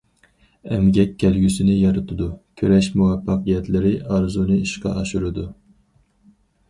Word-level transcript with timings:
ئەمگەك 0.75 1.11
كەلگۈسىنى 1.23 1.75
يارىتىدۇ، 1.75 2.29
كۈرەش 2.61 2.89
مۇۋەپپەقىيەتلىرى 3.01 3.93
ئارزۇنى 4.15 4.59
ئىشقا 4.65 4.95
ئاشۇرىدۇ. 5.03 5.45